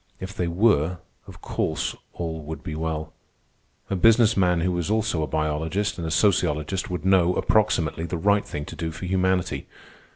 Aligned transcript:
If 0.19 0.33
they 0.33 0.47
were, 0.47 0.97
of 1.27 1.41
course 1.41 1.95
all 2.13 2.41
would 2.41 2.63
be 2.63 2.73
well. 2.73 3.13
A 3.91 3.95
business 3.95 4.35
man 4.35 4.61
who 4.61 4.71
was 4.71 4.89
also 4.89 5.21
a 5.21 5.27
biologist 5.27 5.99
and 5.99 6.07
a 6.07 6.09
sociologist 6.09 6.89
would 6.89 7.05
know, 7.05 7.35
approximately, 7.35 8.05
the 8.05 8.17
right 8.17 8.43
thing 8.43 8.65
to 8.65 8.75
do 8.75 8.89
for 8.89 9.05
humanity. 9.05 9.67